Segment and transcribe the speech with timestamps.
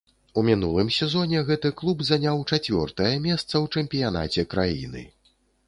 [0.41, 5.09] У мінулым сезоне гэты клуб заняў чацвёртае месца ў чэмпіянаце краіны.